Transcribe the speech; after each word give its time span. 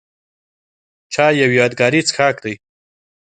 چای 1.13 1.33
یو 1.43 1.51
یادګاري 1.59 2.01
څښاک 2.07 2.35
دی. 2.43 2.53